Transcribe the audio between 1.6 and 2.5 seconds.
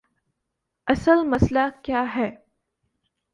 کیا ہے؟